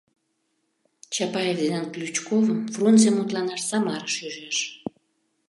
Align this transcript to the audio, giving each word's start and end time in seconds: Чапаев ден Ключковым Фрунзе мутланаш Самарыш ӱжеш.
Чапаев 1.13 1.57
ден 1.71 1.85
Ключковым 1.93 2.59
Фрунзе 2.73 3.09
мутланаш 3.11 3.61
Самарыш 3.69 4.15
ӱжеш. 4.27 4.57